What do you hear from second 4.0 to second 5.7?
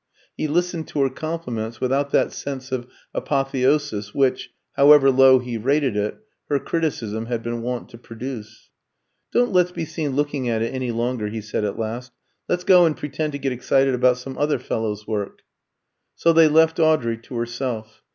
which (however low he